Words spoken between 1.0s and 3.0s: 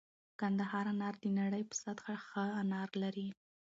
د نړۍ په سطحه ښه انار